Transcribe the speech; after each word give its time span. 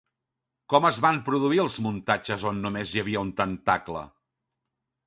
Com 0.73 0.87
es 0.89 0.97
van 1.07 1.19
produir 1.27 1.61
els 1.65 1.77
muntatges 1.89 2.47
on 2.53 2.65
només 2.65 2.95
hi 2.97 3.05
havia 3.05 3.25
un 3.29 3.35
tentacle? 3.45 4.05